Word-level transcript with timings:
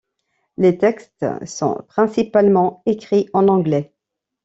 Les 0.57 0.79
textes 0.79 1.23
sont 1.45 1.77
principalement 1.87 2.81
écrits 2.87 3.29
en 3.33 3.47
anglais. 3.47 3.93